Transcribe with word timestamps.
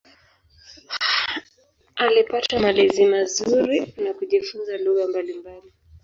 Alipata 1.95 2.59
malezi 2.59 3.05
mazuri 3.05 3.93
na 4.03 4.13
kujifunza 4.13 4.77
lugha 4.77 5.07
mbalimbali. 5.07 5.71